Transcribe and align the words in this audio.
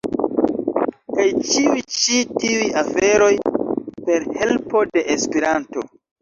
Kaj 1.17 1.25
ĉiuj 1.49 1.83
ĉi 1.97 2.21
tiuj 2.37 2.71
aferoj 2.83 3.29
per 4.09 4.27
helpo 4.41 4.83
de 4.97 5.05
Esperanto. 5.19 5.87